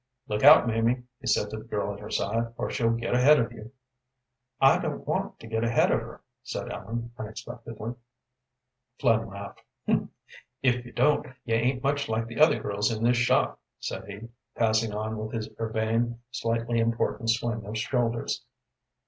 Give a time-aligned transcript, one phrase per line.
[0.27, 3.39] "Look out, Mamie," he said to the girl at her side, "or she'll get ahead
[3.39, 3.71] of you."
[4.59, 7.93] "I don't want to get ahead of her," said Ellen, unexpectedly.
[8.99, 9.61] Flynn laughed.
[9.85, 14.27] "If you don't, you ain't much like the other girls in this shop," said he,
[14.55, 18.43] passing on with his urbane, slightly important swing of shoulders.